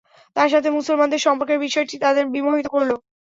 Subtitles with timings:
[0.35, 2.91] তার সাথে মুসলমানদের সম্পর্কের বিষয়টি তাদের বিমোহিত করল।